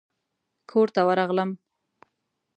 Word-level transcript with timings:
کورته 0.69 1.01
ورغلم. 1.07 1.49